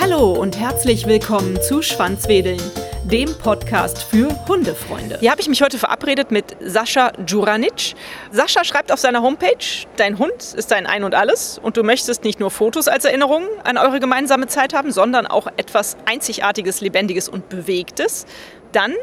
[0.00, 2.60] Hallo und herzlich willkommen zu Schwanzwedeln,
[3.04, 5.18] dem Podcast für Hundefreunde.
[5.20, 7.94] Hier habe ich mich heute verabredet mit Sascha Djuranic.
[8.32, 12.24] Sascha schreibt auf seiner Homepage, dein Hund ist dein Ein und Alles und du möchtest
[12.24, 17.28] nicht nur Fotos als Erinnerung an eure gemeinsame Zeit haben, sondern auch etwas Einzigartiges, Lebendiges
[17.28, 18.26] und Bewegtes.
[18.72, 18.94] Dann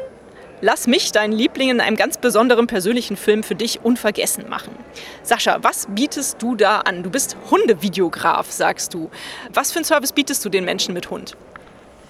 [0.60, 4.72] Lass mich deinen Liebling in einem ganz besonderen persönlichen Film für dich unvergessen machen.
[5.22, 7.04] Sascha, was bietest du da an?
[7.04, 9.08] Du bist Hundevideograf, sagst du.
[9.54, 11.36] Was für einen Service bietest du den Menschen mit Hund?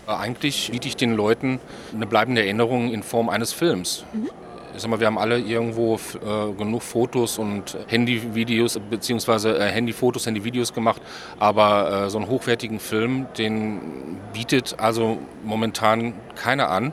[0.06, 1.60] Eigentlich biete ich den Leuten
[1.94, 4.04] eine bleibende Erinnerung in Form eines Films.
[4.14, 4.30] Mhm.
[4.74, 10.24] Ich sag mal, wir haben alle irgendwo äh, genug Fotos und Handyvideos beziehungsweise äh, Handyfotos,
[10.24, 11.02] Handyvideos gemacht,
[11.38, 16.92] aber äh, so einen hochwertigen Film, den bietet also momentan keiner an.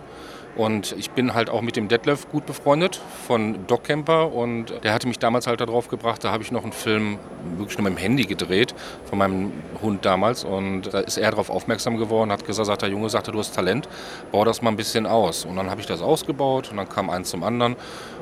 [0.55, 4.93] Und ich bin halt auch mit dem Detlef gut befreundet von Doc Camper und der
[4.93, 7.19] hatte mich damals halt darauf gebracht, da habe ich noch einen Film
[7.57, 8.73] wirklich nur mit dem Handy gedreht
[9.05, 10.45] von meinem Hund damals.
[10.45, 13.53] Und da ist er darauf aufmerksam geworden, hat gesagt, sagt der Junge, sagte, du hast
[13.53, 13.89] Talent,
[14.31, 15.43] bau das mal ein bisschen aus.
[15.43, 17.75] Und dann habe ich das ausgebaut und dann kam eins zum anderen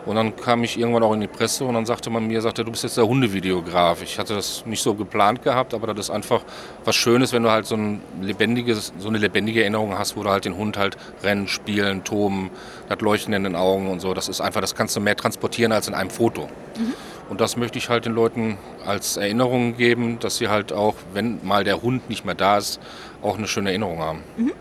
[0.05, 2.65] und dann kam ich irgendwann auch in die Presse und dann sagte man mir, sagte,
[2.65, 4.01] du bist jetzt der Hundevideograf.
[4.03, 6.41] Ich hatte das nicht so geplant gehabt, aber das ist einfach
[6.83, 10.29] was Schönes, wenn du halt so, ein lebendiges, so eine lebendige Erinnerung hast, wo du
[10.29, 12.49] halt den Hund halt rennen, spielen, toben,
[12.89, 14.13] das Leuchten in den Augen und so.
[14.13, 16.49] Das ist einfach, das kannst du mehr transportieren als in einem Foto.
[16.77, 16.93] Mhm.
[17.29, 21.39] Und das möchte ich halt den Leuten als Erinnerung geben, dass sie halt auch, wenn
[21.43, 22.79] mal der Hund nicht mehr da ist,
[23.21, 24.19] auch eine schöne Erinnerung haben.
[24.37, 24.51] Mhm.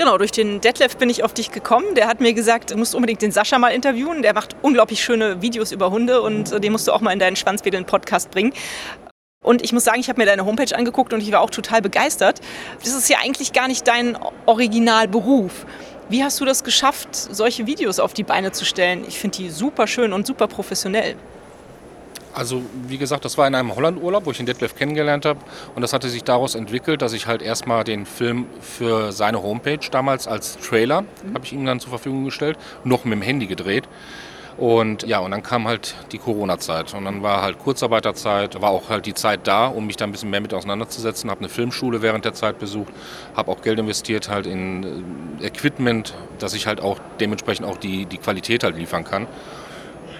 [0.00, 1.94] Genau, durch den Detlef bin ich auf dich gekommen.
[1.94, 4.22] Der hat mir gesagt, du musst unbedingt den Sascha mal interviewen.
[4.22, 7.18] Der macht unglaublich schöne Videos über Hunde und äh, den musst du auch mal in
[7.18, 8.54] deinen Schwanzwedeln-Podcast bringen.
[9.44, 11.82] Und ich muss sagen, ich habe mir deine Homepage angeguckt und ich war auch total
[11.82, 12.40] begeistert.
[12.82, 15.66] Das ist ja eigentlich gar nicht dein Originalberuf.
[16.08, 19.04] Wie hast du das geschafft, solche Videos auf die Beine zu stellen?
[19.06, 21.16] Ich finde die super schön und super professionell.
[22.32, 25.40] Also wie gesagt, das war in einem Hollandurlaub, wo ich den Detlef kennengelernt habe.
[25.74, 29.80] Und das hatte sich daraus entwickelt, dass ich halt erstmal den Film für seine Homepage
[29.90, 31.34] damals als Trailer, mhm.
[31.34, 33.88] habe ich ihm dann zur Verfügung gestellt, noch mit dem Handy gedreht.
[34.60, 36.92] Und ja, und dann kam halt die Corona-Zeit.
[36.92, 40.12] Und dann war halt Kurzarbeiterzeit, war auch halt die Zeit da, um mich da ein
[40.12, 41.30] bisschen mehr mit auseinanderzusetzen.
[41.30, 42.92] Habe eine Filmschule während der Zeit besucht,
[43.34, 48.04] habe auch Geld investiert halt in äh, Equipment, dass ich halt auch dementsprechend auch die,
[48.04, 49.26] die Qualität halt liefern kann.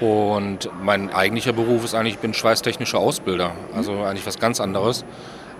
[0.00, 5.05] Und mein eigentlicher Beruf ist eigentlich, ich bin schweißtechnischer Ausbilder, also eigentlich was ganz anderes.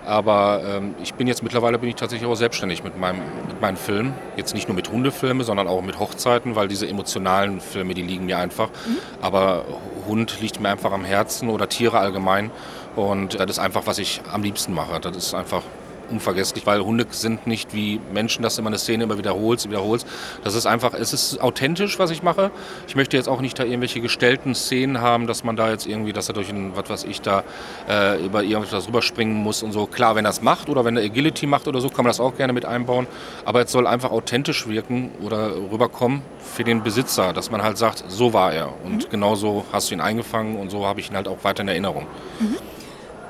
[0.05, 3.77] Aber ähm, ich bin jetzt mittlerweile bin ich tatsächlich auch selbstständig mit meinem mit meinen
[3.77, 4.13] Filmen.
[4.35, 8.25] Jetzt nicht nur mit Hundefilmen, sondern auch mit Hochzeiten, weil diese emotionalen Filme, die liegen
[8.25, 8.69] mir einfach.
[8.69, 8.97] Mhm.
[9.21, 9.63] Aber
[10.07, 12.49] Hund liegt mir einfach am Herzen oder Tiere allgemein.
[12.95, 14.99] Und das ist einfach, was ich am liebsten mache.
[14.99, 15.61] Das ist einfach
[16.11, 20.07] unvergesslich, weil Hunde sind nicht wie Menschen, dass du immer eine Szene immer wiederholst, wiederholst.
[20.43, 22.51] Das ist einfach, es ist authentisch, was ich mache.
[22.87, 26.13] Ich möchte jetzt auch nicht da irgendwelche gestellten Szenen haben, dass man da jetzt irgendwie,
[26.13, 27.43] dass er durch ein, was weiß ich, da
[27.89, 29.87] äh, über irgendwas rüberspringen muss und so.
[29.87, 32.19] Klar, wenn er es macht oder wenn er Agility macht oder so, kann man das
[32.19, 33.07] auch gerne mit einbauen.
[33.45, 38.03] Aber es soll einfach authentisch wirken oder rüberkommen für den Besitzer, dass man halt sagt,
[38.07, 38.73] so war er.
[38.83, 39.09] Und mhm.
[39.09, 42.05] genauso hast du ihn eingefangen und so habe ich ihn halt auch weiter in Erinnerung.
[42.39, 42.57] Mhm.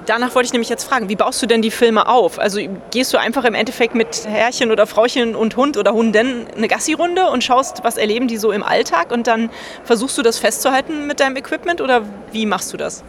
[0.06, 2.40] Danach wollte ich nämlich jetzt fragen, wie baust du denn die Filme auf?
[2.40, 6.68] Also gehst du einfach im Endeffekt mit Herrchen oder Frauchen und Hund oder Hunden eine
[6.68, 9.52] Gassi-Runde und schaust, was erleben die so im Alltag und dann
[9.84, 12.02] versuchst du das festzuhalten mit deinem Equipment oder
[12.32, 13.04] wie machst du das?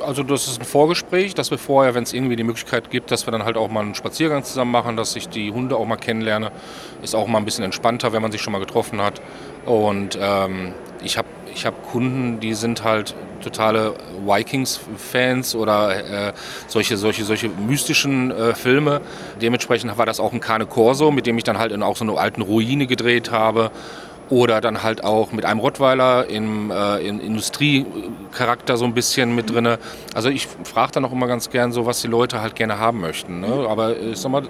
[0.00, 3.26] Also das ist ein Vorgespräch, dass wir vorher, wenn es irgendwie die Möglichkeit gibt, dass
[3.26, 5.96] wir dann halt auch mal einen Spaziergang zusammen machen, dass ich die Hunde auch mal
[5.96, 6.52] kennenlerne.
[7.02, 9.20] Ist auch mal ein bisschen entspannter, wenn man sich schon mal getroffen hat.
[9.66, 10.72] Und ähm,
[11.02, 11.26] ich habe
[11.58, 16.32] ich habe Kunden, die sind halt totale Vikings-Fans oder äh,
[16.68, 19.00] solche, solche, solche mystischen äh, Filme.
[19.42, 22.04] Dementsprechend war das auch ein Cane Corso, mit dem ich dann halt in auch so
[22.04, 23.72] eine alten Ruine gedreht habe.
[24.30, 29.50] Oder dann halt auch mit einem Rottweiler im, äh, in Industriecharakter so ein bisschen mit
[29.50, 29.78] drin.
[30.14, 33.00] Also ich frage dann auch immer ganz gern so, was die Leute halt gerne haben
[33.00, 33.40] möchten.
[33.40, 33.66] Ne?
[33.68, 34.42] Aber ich sag mal,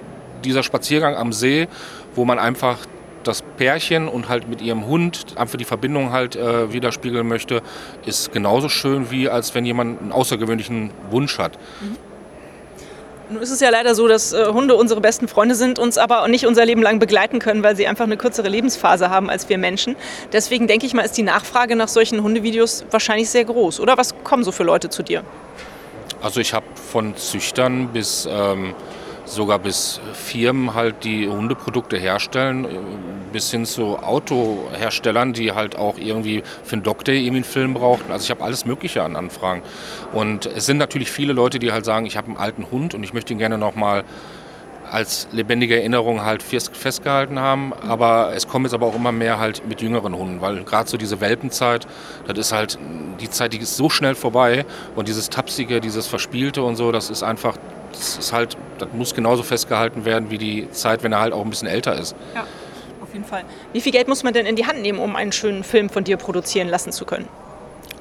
[0.45, 1.69] dieser Spaziergang am See,
[2.15, 2.79] wo man einfach
[3.29, 7.63] das Pärchen und halt mit ihrem Hund einfach die Verbindung halt äh, widerspiegeln möchte,
[8.07, 11.59] ist genauso schön, wie als wenn jemand einen außergewöhnlichen Wunsch hat.
[11.81, 11.97] Mhm.
[13.31, 16.27] Nun ist es ja leider so, dass äh, Hunde unsere besten Freunde sind, uns aber
[16.29, 19.59] nicht unser Leben lang begleiten können, weil sie einfach eine kürzere Lebensphase haben als wir
[19.59, 19.97] Menschen.
[20.33, 23.81] Deswegen denke ich mal, ist die Nachfrage nach solchen Hundevideos wahrscheinlich sehr groß.
[23.81, 25.25] Oder was kommen so für Leute zu dir?
[26.23, 28.75] Also ich habe von Züchtern bis ähm,
[29.31, 32.69] sogar bis Firmen halt die Hundeprodukte herstellen, äh,
[33.33, 38.11] bis hin zu Autoherstellern, die halt auch irgendwie für einen Doktor irgendwie einen Film brauchten.
[38.11, 39.63] Also ich habe alles Mögliche an Anfragen.
[40.13, 43.03] Und es sind natürlich viele Leute, die halt sagen, ich habe einen alten Hund und
[43.05, 44.05] ich möchte ihn gerne nochmal
[44.91, 47.73] als lebendige Erinnerung halt festgehalten haben.
[47.73, 50.97] Aber es kommen jetzt aber auch immer mehr halt mit jüngeren Hunden, weil gerade so
[50.97, 51.87] diese Welpenzeit,
[52.27, 52.79] das ist halt
[53.21, 54.65] die Zeit, die ist so schnell vorbei
[54.97, 57.57] und dieses Tapsige, dieses Verspielte und so, das ist einfach,
[57.99, 61.45] das ist halt, das muss genauso festgehalten werden wie die Zeit, wenn er halt auch
[61.45, 62.15] ein bisschen älter ist.
[62.35, 62.47] Ja,
[63.03, 63.45] auf jeden Fall.
[63.73, 66.05] Wie viel Geld muss man denn in die Hand nehmen, um einen schönen Film von
[66.05, 67.29] dir produzieren lassen zu können?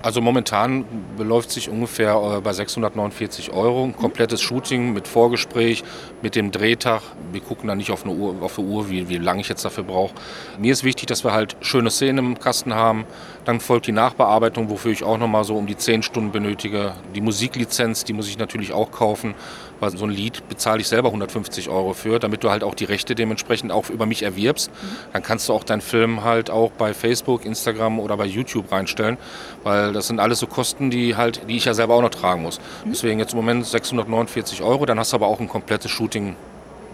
[0.04, 0.86] Also momentan
[1.18, 3.84] beläuft sich ungefähr äh, bei 649 Euro.
[3.84, 5.84] Ein komplettes Shooting mit Vorgespräch,
[6.22, 7.02] mit dem Drehtag.
[7.32, 9.66] Wir gucken da nicht auf eine Uhr, auf eine Uhr wie, wie lange ich jetzt
[9.66, 10.14] dafür brauche.
[10.60, 13.06] Mir ist wichtig, dass wir halt schöne Szenen im Kasten haben.
[13.44, 16.94] Dann folgt die Nachbearbeitung, wofür ich auch nochmal so um die 10 Stunden benötige.
[17.16, 19.34] Die Musiklizenz, die muss ich natürlich auch kaufen
[19.80, 22.86] weil so ein Lied bezahle ich selber 150 Euro für, damit du halt auch die
[22.86, 24.72] Rechte dementsprechend auch über mich erwirbst.
[24.72, 25.14] Mhm.
[25.14, 29.18] Dann kannst du auch deinen Film halt auch bei Facebook, Instagram oder bei YouTube reinstellen,
[29.64, 32.42] weil das sind alles so Kosten, die halt, die ich ja selber auch noch tragen
[32.42, 32.60] muss.
[32.60, 32.92] Mhm.
[32.92, 36.36] Deswegen jetzt im Moment 649 Euro, dann hast du aber auch ein komplettes Shooting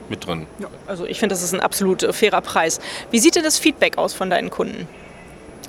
[0.09, 0.47] mit drin.
[0.59, 2.79] Ja, also ich finde, das ist ein absolut fairer Preis.
[3.11, 4.87] Wie sieht denn das Feedback aus von deinen Kunden?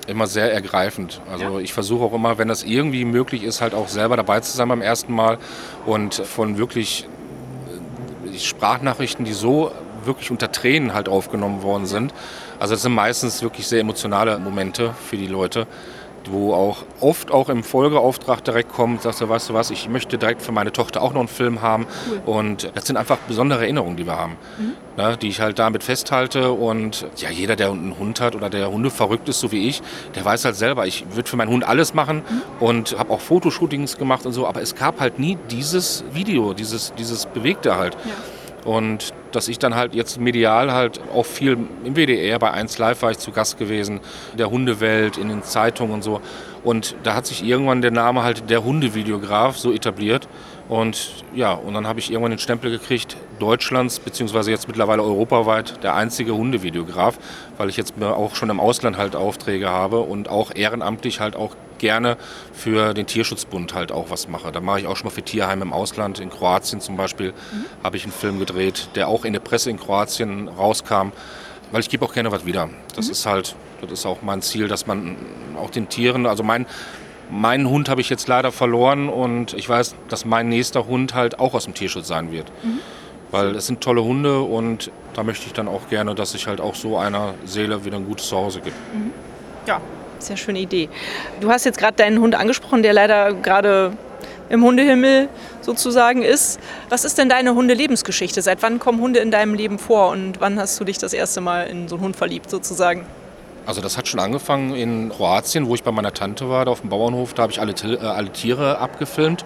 [0.06, 1.20] Immer sehr ergreifend.
[1.30, 4.56] Also ich versuche auch immer, wenn das irgendwie möglich ist, halt auch selber dabei zu
[4.56, 5.38] sein beim ersten Mal
[5.86, 7.06] und von wirklich
[8.32, 9.72] äh, Sprachnachrichten, die so
[10.04, 12.12] wirklich unter Tränen halt aufgenommen worden sind.
[12.58, 15.66] Also das sind meistens wirklich sehr emotionale Momente für die Leute
[16.30, 20.18] wo auch oft auch im Folgeauftrag direkt kommt, sagst du, weißt du was, ich möchte
[20.18, 21.86] direkt für meine Tochter auch noch einen Film haben.
[22.08, 22.20] Cool.
[22.34, 24.72] Und das sind einfach besondere Erinnerungen, die wir haben, mhm.
[24.96, 26.52] ne, die ich halt damit festhalte.
[26.52, 29.82] Und ja, jeder, der einen Hund hat oder der Hunde verrückt ist, so wie ich,
[30.14, 32.42] der weiß halt selber, ich würde für meinen Hund alles machen mhm.
[32.60, 36.94] und habe auch Fotoshootings gemacht und so, aber es gab halt nie dieses Video, dieses,
[36.94, 37.96] dieses Bewegte halt.
[38.04, 38.70] Ja.
[38.70, 43.02] Und dass ich dann halt jetzt medial halt auch viel im WDR, bei 1 Live
[43.02, 44.00] war ich zu Gast gewesen,
[44.32, 46.20] in der Hundewelt, in den Zeitungen und so.
[46.62, 50.28] Und da hat sich irgendwann der Name halt der Hundevideograf so etabliert.
[50.68, 55.82] Und ja, und dann habe ich irgendwann den Stempel gekriegt, Deutschlands, beziehungsweise jetzt mittlerweile europaweit
[55.82, 57.18] der einzige Hundevideograf,
[57.58, 61.54] weil ich jetzt auch schon im Ausland halt Aufträge habe und auch ehrenamtlich halt auch
[61.78, 62.16] gerne
[62.52, 64.52] für den Tierschutzbund halt auch was mache.
[64.52, 66.18] Da mache ich auch schon mal für Tierheime im Ausland.
[66.18, 67.64] In Kroatien zum Beispiel mhm.
[67.82, 71.12] habe ich einen Film gedreht, der auch in der Presse in Kroatien rauskam,
[71.72, 72.70] weil ich gebe auch gerne was wieder.
[72.94, 73.12] Das mhm.
[73.12, 75.16] ist halt, das ist auch mein Ziel, dass man
[75.56, 76.66] auch den Tieren, also mein,
[77.30, 81.38] meinen Hund habe ich jetzt leider verloren und ich weiß, dass mein nächster Hund halt
[81.38, 82.50] auch aus dem Tierschutz sein wird.
[82.62, 82.78] Mhm.
[83.30, 86.60] Weil es sind tolle Hunde und da möchte ich dann auch gerne, dass sich halt
[86.60, 88.76] auch so einer Seele wieder ein gutes Zuhause gibt.
[88.94, 89.12] Mhm.
[89.66, 89.80] Ja,
[90.26, 90.88] sehr schöne Idee.
[91.40, 93.92] Du hast jetzt gerade deinen Hund angesprochen, der leider gerade
[94.48, 95.28] im Hundehimmel
[95.60, 96.60] sozusagen ist.
[96.88, 98.42] Was ist denn deine Hundelebensgeschichte?
[98.42, 101.40] Seit wann kommen Hunde in deinem Leben vor und wann hast du dich das erste
[101.40, 103.06] Mal in so einen Hund verliebt sozusagen?
[103.66, 106.82] Also das hat schon angefangen in Kroatien, wo ich bei meiner Tante war, da auf
[106.82, 107.32] dem Bauernhof.
[107.32, 109.44] Da habe ich alle, äh, alle Tiere abgefilmt.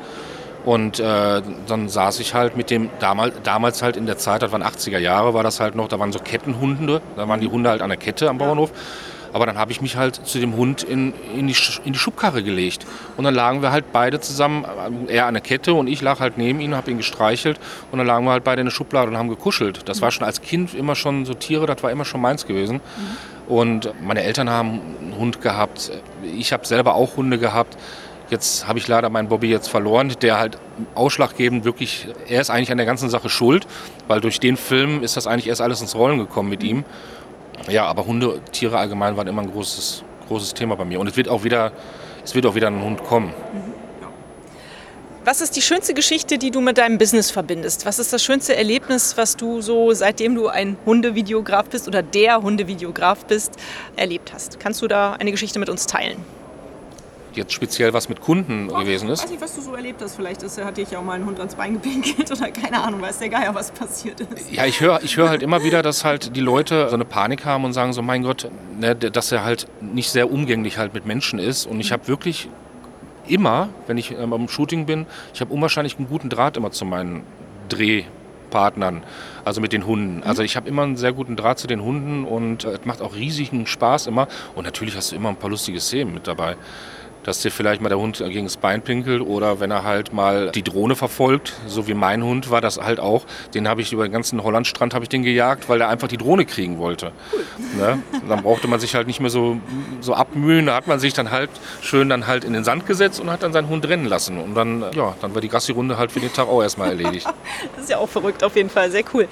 [0.64, 4.50] Und äh, dann saß ich halt mit dem, damals, damals halt in der Zeit, das
[4.50, 7.70] waren 80er Jahre, war das halt noch, da waren so Kettenhunde, da waren die Hunde
[7.70, 8.72] halt an der Kette am Bauernhof.
[9.32, 12.42] Aber dann habe ich mich halt zu dem Hund in, in, die, in die Schubkarre
[12.42, 12.86] gelegt.
[13.16, 14.64] Und dann lagen wir halt beide zusammen,
[15.08, 17.58] er an der Kette und ich lag halt neben ihm, habe ihn gestreichelt.
[17.90, 19.88] Und dann lagen wir halt beide in der Schublade und haben gekuschelt.
[19.88, 22.76] Das war schon als Kind immer schon so Tiere, das war immer schon meins gewesen.
[22.76, 23.52] Mhm.
[23.52, 25.90] Und meine Eltern haben einen Hund gehabt.
[26.36, 27.76] Ich habe selber auch Hunde gehabt.
[28.30, 30.58] Jetzt habe ich leider meinen Bobby jetzt verloren, der halt
[30.94, 33.66] ausschlaggebend wirklich, er ist eigentlich an der ganzen Sache schuld,
[34.06, 36.84] weil durch den Film ist das eigentlich erst alles ins Rollen gekommen mit ihm.
[37.68, 41.00] Ja, aber Hunde, Tiere allgemein waren immer ein großes, großes Thema bei mir.
[41.00, 41.72] Und es wird auch wieder,
[42.24, 43.32] es wird auch wieder ein Hund kommen.
[45.24, 47.84] Was ist die schönste Geschichte, die du mit deinem Business verbindest?
[47.84, 52.40] Was ist das schönste Erlebnis, was du so, seitdem du ein Hundevideograf bist oder der
[52.40, 53.52] Hundevideograf bist,
[53.96, 54.58] erlebt hast?
[54.58, 56.24] Kannst du da eine Geschichte mit uns teilen?
[57.38, 59.20] Jetzt speziell was mit Kunden oh, gewesen ist.
[59.20, 60.16] Ich weiß nicht, was du so erlebt hast.
[60.16, 63.00] Vielleicht ist, hat dich ja auch mal ein Hund ans Bein gepinkelt oder keine Ahnung,
[63.00, 64.52] weiß der Geier, was passiert ist.
[64.52, 67.44] Ja, ich höre ich hör halt immer wieder, dass halt die Leute so eine Panik
[67.46, 71.06] haben und sagen so, mein Gott, ne, dass er halt nicht sehr umgänglich halt mit
[71.06, 71.66] Menschen ist.
[71.66, 72.48] Und ich habe wirklich
[73.26, 76.84] immer, wenn ich ähm, am Shooting bin, ich habe unwahrscheinlich einen guten Draht immer zu
[76.84, 77.22] meinen
[77.68, 79.02] Drehpartnern,
[79.44, 80.22] also mit den Hunden.
[80.22, 83.02] Also ich habe immer einen sehr guten Draht zu den Hunden und äh, es macht
[83.02, 84.28] auch riesigen Spaß immer.
[84.54, 86.56] Und natürlich hast du immer ein paar lustige Szenen mit dabei
[87.28, 90.50] dass dir vielleicht mal der Hund gegen das Bein pinkelt oder wenn er halt mal
[90.50, 93.26] die Drohne verfolgt, so wie mein Hund war das halt auch.
[93.52, 96.16] Den habe ich über den ganzen Hollandstrand habe ich den gejagt, weil er einfach die
[96.16, 97.12] Drohne kriegen wollte.
[97.76, 98.02] Ne?
[98.26, 99.60] Dann brauchte man sich halt nicht mehr so,
[100.00, 100.66] so abmühen.
[100.66, 101.50] Da hat man sich dann halt
[101.82, 104.38] schön dann halt in den Sand gesetzt und hat dann seinen Hund rennen lassen.
[104.38, 107.26] Und dann, ja, dann war die Gassi-Runde halt für den Tag auch erstmal erledigt.
[107.74, 109.28] das ist ja auch verrückt auf jeden Fall, sehr cool.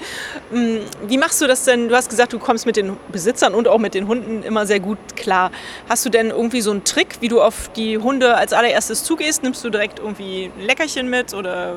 [0.51, 1.89] Hm, wie machst du das denn?
[1.89, 4.79] Du hast gesagt, du kommst mit den Besitzern und auch mit den Hunden immer sehr
[4.79, 5.49] gut klar.
[5.89, 9.03] Hast du denn irgendwie so einen Trick, wie du auf die die Hunde als allererstes
[9.03, 9.43] zugehst?
[9.43, 11.75] Nimmst du direkt irgendwie ein Leckerchen mit oder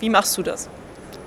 [0.00, 0.68] wie machst du das?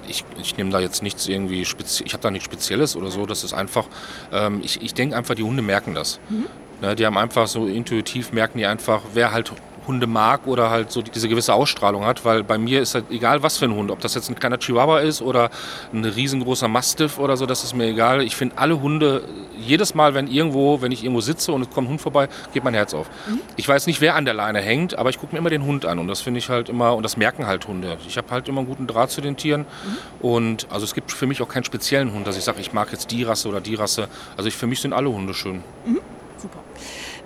[0.09, 3.25] ich, ich nehme da jetzt nichts irgendwie speziell, ich habe da nichts Spezielles oder so.
[3.25, 3.85] Das ist einfach,
[4.31, 6.19] ähm, ich, ich denke einfach, die Hunde merken das.
[6.29, 6.47] Mhm.
[6.81, 9.51] Ne, die haben einfach so intuitiv merken die einfach, wer halt
[9.87, 13.43] Hunde mag oder halt so diese gewisse Ausstrahlung hat, weil bei mir ist halt egal,
[13.43, 15.49] was für ein Hund, ob das jetzt ein kleiner Chihuahua ist oder
[15.93, 18.21] ein riesengroßer Mastiff oder so, das ist mir egal.
[18.21, 19.23] Ich finde alle Hunde,
[19.57, 22.63] jedes Mal, wenn irgendwo, wenn ich irgendwo sitze und es kommt ein Hund vorbei, geht
[22.63, 23.09] mein Herz auf.
[23.27, 23.39] Mhm.
[23.55, 25.85] Ich weiß nicht, wer an der Leine hängt, aber ich gucke mir immer den Hund
[25.85, 27.97] an und das finde ich halt immer, und das merken halt Hunde.
[28.07, 30.25] Ich habe halt immer einen guten Draht zu den Tieren mhm.
[30.25, 32.91] und also es gibt für mich auch keinen speziellen Hund, dass ich sage, ich mag
[32.91, 34.07] jetzt die Rasse oder die Rasse.
[34.37, 35.63] Also ich, für mich sind alle Hunde schön.
[35.85, 35.99] Mhm.
[36.37, 36.59] Super.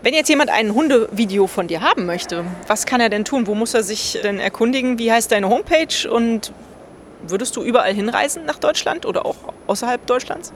[0.03, 3.47] Wenn jetzt jemand ein Hundevideo von dir haben möchte, was kann er denn tun?
[3.47, 4.99] Wo muss er sich denn erkundigen?
[4.99, 6.11] Wie heißt deine Homepage?
[6.11, 6.51] Und
[7.25, 10.51] würdest du überall hinreisen nach Deutschland oder auch außerhalb Deutschlands?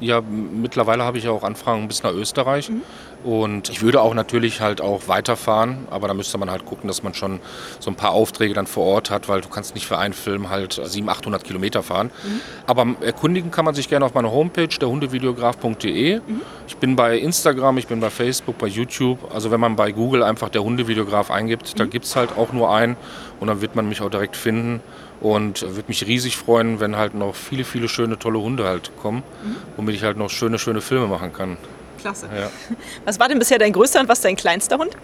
[0.00, 2.70] Ja, mittlerweile habe ich ja auch Anfragen bis nach Österreich.
[2.70, 2.82] Mhm.
[3.22, 7.02] Und ich würde auch natürlich halt auch weiterfahren, aber da müsste man halt gucken, dass
[7.02, 7.40] man schon
[7.78, 10.48] so ein paar Aufträge dann vor Ort hat, weil du kannst nicht für einen Film
[10.48, 12.10] halt 700, 800 Kilometer fahren.
[12.24, 12.40] Mhm.
[12.66, 16.20] Aber erkundigen kann man sich gerne auf meiner Homepage, derhundevideograf.de.
[16.20, 16.40] Mhm.
[16.66, 19.18] Ich bin bei Instagram, ich bin bei Facebook, bei YouTube.
[19.34, 21.78] Also wenn man bei Google einfach der Hundevideograf eingibt, mhm.
[21.78, 22.96] da gibt es halt auch nur einen
[23.38, 24.80] und dann wird man mich auch direkt finden
[25.20, 29.22] und würde mich riesig freuen, wenn halt noch viele, viele schöne, tolle Hunde halt kommen,
[29.44, 29.56] mhm.
[29.76, 31.56] womit ich halt noch schöne, schöne Filme machen kann.
[32.00, 32.28] Klasse.
[32.34, 32.50] Ja.
[33.04, 34.96] Was war denn bisher dein größter und was dein kleinster Hund?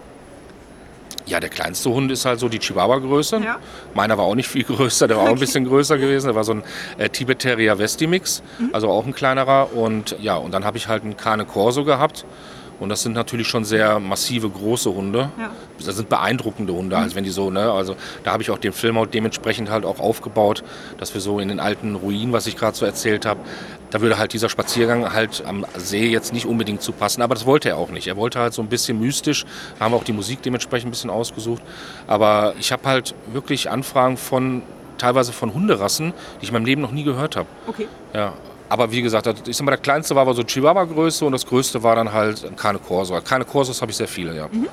[1.27, 3.41] Ja, der kleinste Hund ist halt so die Chihuahua-Größe.
[3.43, 3.59] Ja.
[3.93, 5.31] Meiner war auch nicht viel größer, der war okay.
[5.31, 6.27] auch ein bisschen größer gewesen.
[6.27, 6.63] Der war so ein
[6.97, 8.69] äh, Tibet Terrier Westimix, mhm.
[8.71, 9.73] also auch ein kleinerer.
[9.73, 12.25] Und ja, und dann habe ich halt einen Cane Corso gehabt.
[12.79, 15.29] Und das sind natürlich schon sehr massive, große Hunde.
[15.37, 15.51] Ja.
[15.83, 17.03] Das sind beeindruckende Hunde, mhm.
[17.03, 19.85] also wenn die so, ne, also da habe ich auch den Film auch dementsprechend halt
[19.85, 20.63] auch aufgebaut,
[20.97, 23.39] dass wir so in den alten Ruinen, was ich gerade so erzählt habe,
[23.89, 27.45] da würde halt dieser Spaziergang halt am See jetzt nicht unbedingt zu passen, aber das
[27.45, 28.07] wollte er auch nicht.
[28.07, 29.45] Er wollte halt so ein bisschen mystisch,
[29.79, 31.61] haben auch die Musik dementsprechend ein bisschen ausgesucht.
[32.05, 34.61] Aber ich habe halt wirklich Anfragen von
[34.97, 37.47] teilweise von Hunderassen, die ich in meinem Leben noch nie gehört habe.
[37.67, 37.87] Okay.
[38.13, 38.33] Ja,
[38.69, 41.81] aber wie gesagt, ich sag mal, der kleinste war, war so Chihuahua-Größe und das größte
[41.83, 43.19] war dann halt keine Corso.
[43.21, 44.47] Keine Corsos habe ich sehr viele, ja.
[44.47, 44.61] Mhm.
[44.61, 44.67] Mhm.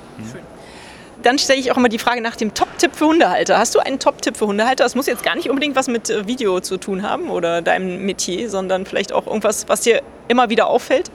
[1.23, 3.57] Dann stelle ich auch immer die Frage nach dem Top-Tipp für Hundehalter.
[3.57, 4.85] Hast du einen Top-Tipp für Hundehalter?
[4.85, 8.05] Das muss jetzt gar nicht unbedingt was mit äh, Video zu tun haben oder deinem
[8.05, 11.11] Metier, sondern vielleicht auch irgendwas, was dir immer wieder auffällt?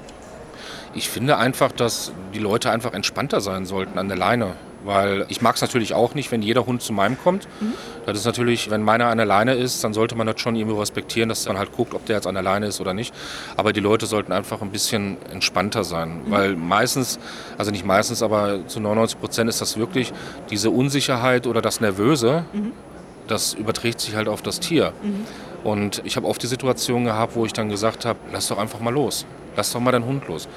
[0.96, 4.56] Ich finde einfach, dass die Leute einfach entspannter sein sollten an der Leine.
[4.84, 7.48] Weil ich mag es natürlich auch nicht, wenn jeder Hund zu meinem kommt.
[7.60, 7.74] Mhm.
[8.06, 10.78] Das ist natürlich, wenn meiner an der Leine ist, dann sollte man das schon irgendwie
[10.78, 13.14] respektieren, dass man halt guckt, ob der jetzt an der Leine ist oder nicht.
[13.58, 16.24] Aber die Leute sollten einfach ein bisschen entspannter sein.
[16.26, 16.32] Mhm.
[16.32, 17.20] Weil meistens,
[17.58, 20.14] also nicht meistens, aber zu 99 Prozent ist das wirklich
[20.50, 22.72] diese Unsicherheit oder das Nervöse, mhm.
[23.28, 24.94] das überträgt sich halt auf das Tier.
[25.02, 25.26] Mhm.
[25.64, 28.80] Und ich habe oft die Situation gehabt, wo ich dann gesagt habe, lass doch einfach
[28.80, 29.26] mal los.
[29.56, 30.48] Lass doch mal deinen Hund los.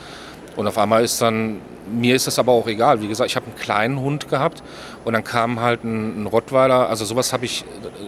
[0.57, 3.01] Und auf einmal ist dann, mir ist das aber auch egal.
[3.01, 4.63] Wie gesagt, ich habe einen kleinen Hund gehabt
[5.05, 6.89] und dann kam halt ein, ein Rottweiler.
[6.89, 7.65] Also sowas habe ich,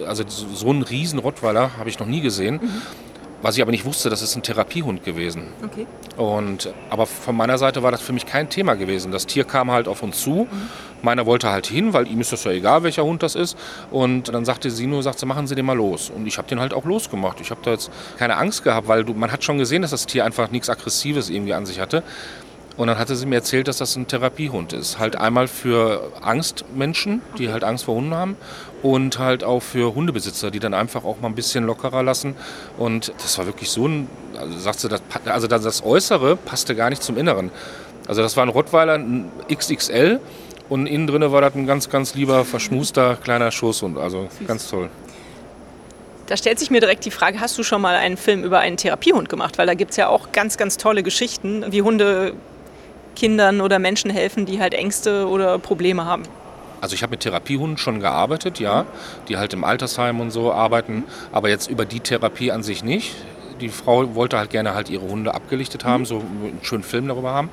[0.06, 2.60] also so einen riesen Rottweiler habe ich noch nie gesehen.
[2.62, 2.82] Mhm.
[3.44, 5.48] Was ich aber nicht wusste, das ist ein Therapiehund gewesen.
[5.62, 5.86] Okay.
[6.16, 9.12] Und, aber von meiner Seite war das für mich kein Thema gewesen.
[9.12, 10.48] Das Tier kam halt auf uns zu.
[10.50, 10.68] Mhm.
[11.02, 13.58] Meiner wollte halt hin, weil ihm ist das ja egal, welcher Hund das ist.
[13.90, 16.08] Und dann sagte sie nur, sagt sie, machen Sie den mal los.
[16.08, 17.38] Und ich habe den halt auch losgemacht.
[17.42, 20.06] Ich habe da jetzt keine Angst gehabt, weil du, man hat schon gesehen, dass das
[20.06, 22.02] Tier einfach nichts Aggressives irgendwie an sich hatte.
[22.76, 24.98] Und dann hatte sie mir erzählt, dass das ein Therapiehund ist.
[24.98, 28.36] Halt einmal für Angstmenschen, die halt Angst vor Hunden haben.
[28.82, 32.34] Und halt auch für Hundebesitzer, die dann einfach auch mal ein bisschen lockerer lassen.
[32.76, 36.90] Und das war wirklich so ein, also sagt sie, das, also das Äußere passte gar
[36.90, 37.50] nicht zum Inneren.
[38.08, 40.20] Also das war ein Rottweiler, ein XXL.
[40.68, 43.98] Und innen drin war das ein ganz, ganz lieber, verschmuster kleiner Schoßhund.
[43.98, 44.90] Also ganz toll.
[46.26, 48.76] Da stellt sich mir direkt die Frage, hast du schon mal einen Film über einen
[48.78, 49.58] Therapiehund gemacht?
[49.58, 52.34] Weil da gibt es ja auch ganz, ganz tolle Geschichten, wie Hunde
[53.14, 56.25] Kindern oder Menschen helfen, die halt Ängste oder Probleme haben?
[56.80, 58.85] Also ich habe mit Therapiehunden schon gearbeitet, ja,
[59.28, 63.14] die halt im Altersheim und so arbeiten, aber jetzt über die Therapie an sich nicht.
[63.61, 66.06] Die Frau wollte halt gerne halt ihre Hunde abgelichtet haben, mhm.
[66.06, 67.49] so einen schönen Film darüber haben,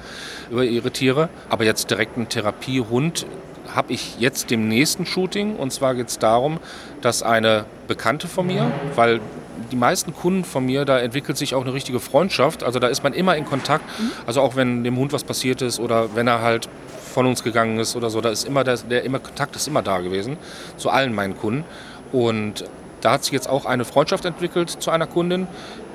[0.50, 1.30] über ihre Tiere.
[1.48, 3.26] Aber jetzt direkt einen Therapiehund
[3.74, 5.56] habe ich jetzt dem nächsten Shooting.
[5.56, 6.60] Und zwar geht es darum,
[7.02, 9.22] dass eine Bekannte von mir, weil
[9.72, 12.64] die meisten Kunden von mir, da entwickelt sich auch eine richtige Freundschaft.
[12.64, 13.84] Also da ist man immer in Kontakt.
[14.00, 14.12] Mhm.
[14.26, 16.70] Also auch wenn dem Hund was passiert ist oder wenn er halt
[17.14, 19.82] von uns gegangen ist oder so, da ist immer der, der immer Kontakt ist immer
[19.82, 20.38] da gewesen
[20.78, 21.64] zu allen meinen Kunden.
[22.12, 22.66] Und
[23.02, 25.48] da hat sich jetzt auch eine Freundschaft entwickelt zu einer Kundin,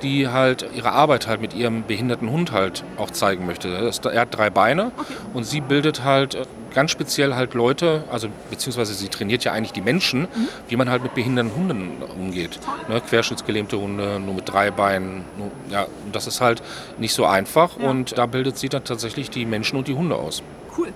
[0.03, 3.69] die halt ihre Arbeit halt mit ihrem behinderten Hund halt auch zeigen möchte.
[3.69, 4.91] Er hat drei Beine
[5.33, 6.45] und sie bildet halt äh,
[6.77, 10.49] ganz speziell halt Leute, also beziehungsweise sie trainiert ja eigentlich die Menschen, mhm.
[10.69, 12.61] wie man halt mit behinderten Hunden umgeht.
[12.89, 15.25] Ne, querschnittsgelähmte Hunde, nur mit drei Beinen.
[15.39, 16.63] Nur, ja, das ist halt
[16.99, 17.89] nicht so einfach ja.
[17.89, 20.43] und da bildet sie dann tatsächlich die Menschen und die Hunde aus.
[20.77, 20.93] Cool.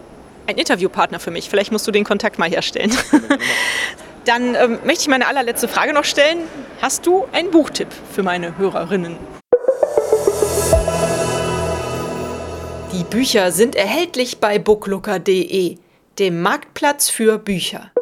[0.47, 1.49] Ein Interviewpartner für mich.
[1.49, 2.93] Vielleicht musst du den Kontakt mal herstellen.
[4.27, 6.41] Dann ähm, möchte ich meine allerletzte Frage noch stellen.
[6.83, 9.17] Hast du einen Buchtipp für meine Hörerinnen?
[12.93, 15.79] Die Bücher sind erhältlich bei booklooker.de,
[16.19, 17.93] dem Marktplatz für Bücher.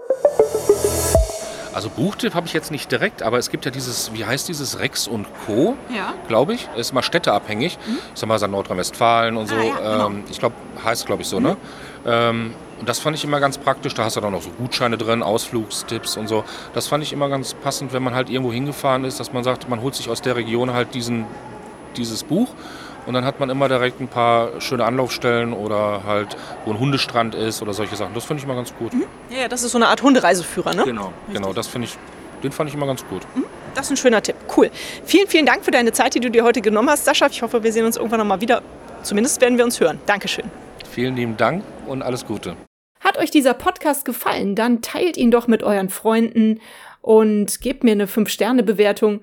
[1.75, 4.78] Also Buchtipp habe ich jetzt nicht direkt, aber es gibt ja dieses, wie heißt dieses
[4.78, 5.76] Rex und Co.
[5.95, 6.14] Ja.
[6.26, 6.66] Glaube ich.
[6.75, 7.76] Ist mal städteabhängig.
[7.87, 7.99] Mhm.
[8.14, 9.57] Ich sag mal, so Nordrhein-Westfalen und so.
[9.57, 10.07] Ah, ja, genau.
[10.07, 11.50] ähm, ich glaube, heißt glaube ich so, ne?
[11.50, 12.11] mhm.
[12.11, 12.14] ne?
[12.14, 13.92] Ähm, und das fand ich immer ganz praktisch.
[13.92, 16.45] Da hast du dann auch so Gutscheine drin, Ausflugstipps und so.
[16.73, 19.68] Das fand ich immer ganz passend, wenn man halt irgendwo hingefahren ist, dass man sagt,
[19.68, 21.26] man holt sich aus der Region halt diesen,
[21.95, 22.49] dieses Buch
[23.09, 26.37] und dann hat man immer direkt ein paar schöne Anlaufstellen oder halt,
[26.67, 28.12] wo ein Hundestrand ist oder solche Sachen.
[28.12, 28.93] Das finde ich immer ganz gut.
[28.93, 29.05] Mhm.
[29.31, 30.85] Ja, das ist so eine Art Hundereiseführer, ne?
[30.85, 31.55] Genau, genau.
[31.55, 31.97] Das finde ich,
[32.43, 33.23] den fand ich immer ganz gut.
[33.35, 33.45] Mhm.
[33.75, 34.37] Das ist ein schöner Tipp.
[34.55, 34.71] Cool.
[35.07, 37.29] Vielen, vielen Dank für deine Zeit, die du dir heute genommen hast, Sascha.
[37.29, 38.61] Ich hoffe, wir sehen uns irgendwann nochmal wieder.
[39.03, 39.99] Zumindest werden wir uns hören.
[40.05, 40.45] Dankeschön.
[40.91, 42.57] Vielen lieben Dank und alles Gute.
[43.00, 46.61] Hat euch dieser Podcast gefallen, dann teilt ihn doch mit euren Freunden
[47.00, 49.23] und gebt mir eine 5-Sterne-Bewertung